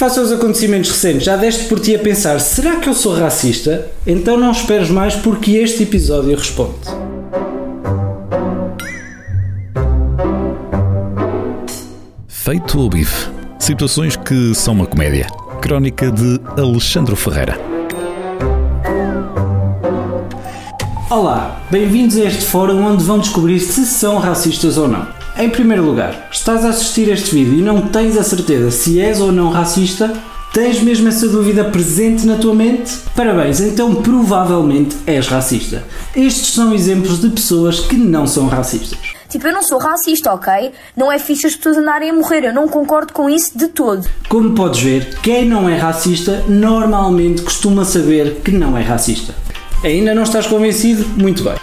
Face 0.00 0.18
aos 0.18 0.32
acontecimentos 0.32 0.90
recentes, 0.92 1.24
já 1.24 1.36
deste 1.36 1.64
por 1.64 1.78
ti 1.78 1.94
a 1.94 1.98
pensar: 1.98 2.40
será 2.40 2.76
que 2.76 2.88
eu 2.88 2.94
sou 2.94 3.14
racista? 3.14 3.86
Então 4.06 4.38
não 4.38 4.50
esperes 4.50 4.88
mais 4.88 5.14
porque 5.14 5.56
este 5.56 5.82
episódio 5.82 6.34
responde. 6.34 6.88
Feito 12.26 12.80
o 12.80 12.88
bife. 12.88 13.28
Situações 13.58 14.16
que 14.16 14.54
são 14.54 14.72
uma 14.72 14.86
comédia. 14.86 15.26
Crónica 15.60 16.10
de 16.10 16.40
Alexandre 16.58 17.14
Ferreira. 17.14 17.60
Olá, 21.10 21.60
bem-vindos 21.70 22.16
a 22.16 22.24
este 22.24 22.46
fórum 22.46 22.86
onde 22.86 23.04
vão 23.04 23.18
descobrir 23.18 23.60
se 23.60 23.84
são 23.84 24.16
racistas 24.16 24.78
ou 24.78 24.88
não. 24.88 25.19
Em 25.40 25.48
primeiro 25.48 25.82
lugar, 25.82 26.28
estás 26.30 26.66
a 26.66 26.68
assistir 26.68 27.08
este 27.08 27.34
vídeo 27.34 27.54
e 27.54 27.62
não 27.62 27.80
tens 27.80 28.14
a 28.18 28.22
certeza 28.22 28.70
se 28.70 29.00
és 29.00 29.22
ou 29.22 29.32
não 29.32 29.48
racista? 29.48 30.12
Tens 30.52 30.82
mesmo 30.82 31.08
essa 31.08 31.26
dúvida 31.26 31.64
presente 31.64 32.26
na 32.26 32.36
tua 32.36 32.54
mente? 32.54 32.98
Parabéns, 33.16 33.58
então 33.58 33.94
provavelmente 34.02 34.94
és 35.06 35.26
racista. 35.28 35.82
Estes 36.14 36.52
são 36.52 36.74
exemplos 36.74 37.22
de 37.22 37.30
pessoas 37.30 37.80
que 37.80 37.96
não 37.96 38.26
são 38.26 38.48
racistas. 38.48 38.98
Tipo, 39.30 39.46
eu 39.46 39.54
não 39.54 39.62
sou 39.62 39.78
racista, 39.78 40.30
ok? 40.30 40.72
Não 40.94 41.10
é 41.10 41.18
fixe 41.18 41.46
as 41.46 41.56
pessoas 41.56 41.78
andarem 41.78 42.10
a 42.10 42.12
morrer, 42.12 42.44
eu 42.44 42.52
não 42.52 42.68
concordo 42.68 43.14
com 43.14 43.30
isso 43.30 43.56
de 43.56 43.68
todo. 43.68 44.06
Como 44.28 44.54
podes 44.54 44.82
ver, 44.82 45.20
quem 45.22 45.48
não 45.48 45.66
é 45.66 45.74
racista 45.74 46.44
normalmente 46.48 47.40
costuma 47.40 47.86
saber 47.86 48.42
que 48.44 48.50
não 48.50 48.76
é 48.76 48.82
racista. 48.82 49.34
Ainda 49.82 50.14
não 50.14 50.24
estás 50.24 50.46
convencido? 50.46 51.02
Muito 51.16 51.42
bem. 51.42 51.54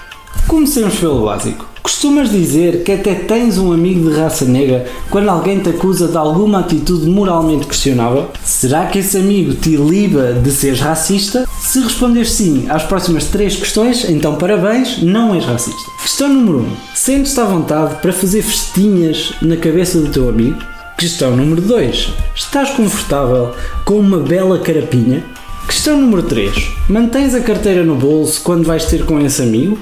Comecemos 0.47 0.95
pelo 0.95 1.25
básico. 1.25 1.76
Costumas 1.97 2.29
dizer 2.29 2.83
que 2.83 2.91
até 2.91 3.15
tens 3.15 3.57
um 3.57 3.71
amigo 3.71 4.07
de 4.07 4.15
raça 4.15 4.45
negra 4.45 4.85
quando 5.09 5.29
alguém 5.29 5.59
te 5.59 5.69
acusa 5.69 6.07
de 6.07 6.15
alguma 6.15 6.59
atitude 6.59 7.09
moralmente 7.09 7.65
questionável? 7.65 8.29
Será 8.43 8.85
que 8.85 8.99
esse 8.99 9.17
amigo 9.17 9.55
te 9.55 9.75
liba 9.75 10.33
de 10.33 10.51
seres 10.51 10.79
racista? 10.79 11.49
Se 11.59 11.79
responderes 11.79 12.33
sim 12.33 12.67
às 12.69 12.83
próximas 12.83 13.23
três 13.25 13.55
questões, 13.55 14.07
então 14.07 14.35
parabéns, 14.35 15.01
não 15.01 15.33
és 15.33 15.43
racista. 15.43 15.91
Questão 15.99 16.29
número 16.29 16.59
1. 16.59 16.61
Um, 16.61 16.71
Sentes-te 16.93 17.39
à 17.39 17.45
vontade 17.45 17.95
para 17.99 18.13
fazer 18.13 18.43
festinhas 18.43 19.33
na 19.41 19.57
cabeça 19.57 19.99
do 19.99 20.11
teu 20.11 20.29
amigo? 20.29 20.59
Questão 20.99 21.35
número 21.35 21.63
2. 21.63 22.13
Estás 22.35 22.69
confortável 22.69 23.55
com 23.83 23.95
uma 23.95 24.19
bela 24.19 24.59
carapinha? 24.59 25.25
Questão 25.65 25.99
número 25.99 26.21
3. 26.21 26.53
Mantens 26.87 27.33
a 27.33 27.41
carteira 27.41 27.83
no 27.83 27.95
bolso 27.95 28.39
quando 28.43 28.67
vais 28.67 28.85
ter 28.85 29.03
com 29.03 29.19
esse 29.19 29.41
amigo? 29.41 29.79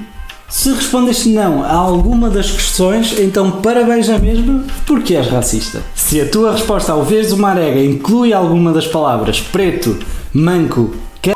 Se 0.48 0.72
respondeste 0.72 1.30
não 1.30 1.64
a 1.64 1.72
alguma 1.72 2.30
das 2.30 2.52
questões, 2.52 3.18
então 3.20 3.52
parabéns 3.52 4.10
à 4.10 4.20
mesma 4.20 4.64
porque 4.86 5.16
és 5.16 5.28
racista. 5.28 5.82
Se 5.96 6.22
a 6.22 6.30
tua 6.30 6.52
resposta 6.52 6.92
ao 6.92 7.04
veres 7.04 7.32
uma 7.32 7.50
arega 7.50 7.84
inclui 7.84 8.32
alguma 8.32 8.72
das 8.72 8.88
palavras 8.88 9.42
preto, 9.42 9.98
manco, 10.32 10.94
c... 11.24 11.34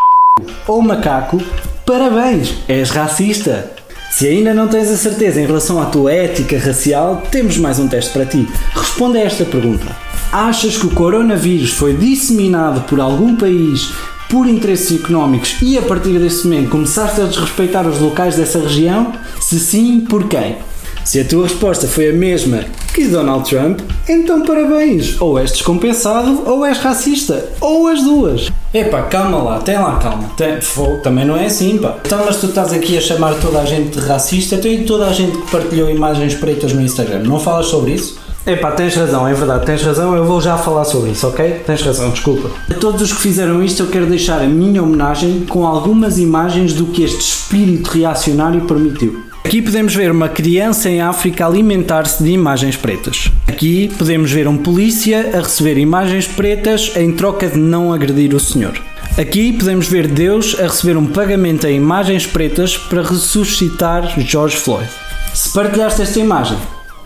ou 0.67 0.81
macaco, 0.81 1.41
parabéns, 1.85 2.53
és 2.67 2.91
racista. 2.91 3.71
Se 4.11 4.27
ainda 4.27 4.53
não 4.53 4.67
tens 4.67 4.89
a 4.89 4.97
certeza 4.97 5.41
em 5.41 5.45
relação 5.45 5.81
à 5.81 5.85
tua 5.85 6.11
ética 6.11 6.57
racial, 6.59 7.23
temos 7.31 7.57
mais 7.57 7.80
um 7.80 7.87
teste 7.87 8.11
para 8.11 8.25
ti. 8.25 8.47
Responde 8.75 9.17
a 9.17 9.23
esta 9.23 9.45
pergunta. 9.45 9.85
Achas 10.31 10.77
que 10.77 10.85
o 10.85 10.91
coronavírus 10.91 11.71
foi 11.71 11.95
disseminado 11.95 12.81
por 12.81 12.99
algum 12.99 13.35
país 13.35 13.91
por 14.30 14.47
interesses 14.47 15.03
económicos 15.03 15.58
e 15.61 15.77
a 15.77 15.81
partir 15.81 16.19
desse 16.19 16.47
momento 16.47 16.69
começaste 16.69 17.19
a 17.19 17.25
desrespeitar 17.25 17.88
os 17.88 17.99
locais 17.99 18.36
dessa 18.36 18.59
região? 18.59 19.11
Se 19.41 19.59
sim, 19.59 20.02
por 20.02 20.27
quem? 20.27 20.58
Se 21.03 21.19
a 21.19 21.25
tua 21.25 21.44
resposta 21.44 21.88
foi 21.88 22.09
a 22.09 22.13
mesma 22.13 22.66
que 22.94 23.08
Donald 23.08 23.49
Trump, 23.49 23.80
então 24.08 24.45
parabéns! 24.45 25.19
Ou 25.19 25.39
és 25.39 25.52
descompensado 25.52 26.44
ou 26.45 26.63
és 26.63 26.77
racista, 26.77 27.49
ou 27.59 27.88
as 27.88 28.03
duas. 28.03 28.52
Epá, 28.71 29.02
calma 29.03 29.41
lá, 29.41 29.59
tem 29.59 29.75
lá 29.75 29.97
calma. 29.97 30.30
Tem, 30.38 30.59
também 31.02 31.25
não 31.25 31.36
é 31.36 31.47
assim, 31.47 31.80
pá. 31.80 31.97
Então, 32.05 32.23
mas 32.23 32.38
tu 32.38 32.45
estás 32.45 32.71
aqui 32.71 32.95
a 32.95 33.02
chamar 33.02 33.33
toda 33.36 33.59
a 33.59 33.66
gente 33.66 33.97
de 33.97 34.05
racista, 34.05 34.55
então 34.55 34.70
e 34.70 34.83
toda 34.83 35.08
a 35.08 35.14
gente 35.14 35.36
que 35.36 35.52
partilhou 35.52 35.89
imagens 35.89 36.36
pretas 36.36 36.73
no 36.73 36.82
Instagram, 36.82 37.23
não 37.23 37.39
falas 37.39 37.65
sobre 37.65 37.93
isso? 37.93 38.20
Epá, 38.45 38.72
tens 38.72 38.95
razão, 38.95 39.27
é 39.27 39.33
verdade, 39.33 39.66
tens 39.66 39.83
razão, 39.83 40.16
eu 40.16 40.26
vou 40.26 40.42
já 40.42 40.58
falar 40.58 40.86
sobre 40.86 41.11
isso, 41.11 41.27
ok? 41.27 41.61
Tens 41.66 41.82
razão, 41.82 42.10
desculpa. 42.10 42.50
A 42.70 42.73
todos 42.73 43.02
os 43.02 43.14
que 43.14 43.22
fizeram 43.22 43.64
isto, 43.64 43.83
eu 43.83 43.88
quero 43.88 44.05
deixar 44.05 44.42
a 44.42 44.48
minha 44.48 44.82
homenagem 44.82 45.45
com 45.48 45.67
algumas 45.67 46.17
imagens 46.17 46.73
do 46.73 46.88
que 46.88 47.04
este 47.04 47.20
espírito 47.20 47.89
reacionário 47.92 48.61
permitiu. 48.61 49.23
Aqui 49.44 49.61
podemos 49.61 49.95
ver 49.95 50.11
uma 50.11 50.30
criança 50.30 50.89
em 50.89 51.02
África 51.02 51.45
alimentar-se 51.45 52.23
de 52.23 52.30
imagens 52.30 52.76
pretas. 52.76 53.32
Aqui 53.48 53.92
podemos 53.98 54.32
ver 54.32 54.48
um 54.48 54.58
polícia 54.58 55.32
a 55.33 55.42
receber 55.42 55.77
imagens 55.77 56.27
pretas 56.27 56.92
em 56.95 57.11
troca 57.11 57.48
de 57.48 57.58
não 57.58 57.92
agredir 57.92 58.33
o 58.33 58.39
senhor. 58.39 58.80
Aqui 59.17 59.52
podemos 59.52 59.88
ver 59.88 60.08
Deus 60.08 60.56
a 60.60 60.64
receber 60.64 60.98
um 60.98 61.08
pagamento 61.08 61.67
em 61.67 61.77
imagens 61.77 62.26
pretas 62.26 62.77
para 62.77 63.02
ressuscitar 63.02 64.20
George 64.20 64.56
Floyd. 64.56 64.88
Se 65.33 65.52
partilhaste 65.52 66.02
esta 66.02 66.20
imagem, 66.20 66.58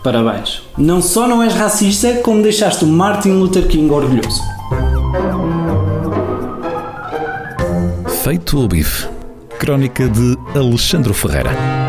Parabéns. 0.04 0.60
Não 0.76 1.00
só 1.00 1.26
não 1.26 1.42
és 1.42 1.54
racista, 1.54 2.12
como 2.22 2.42
deixaste 2.42 2.84
o 2.84 2.86
Martin 2.86 3.30
Luther 3.30 3.66
King 3.66 3.90
orgulhoso. 3.90 4.42
Feito 8.22 8.62
o 8.62 8.68
bife. 8.68 9.08
Crónica 9.58 10.06
de 10.06 10.36
Alexandre 10.54 11.14
Ferreira. 11.14 11.83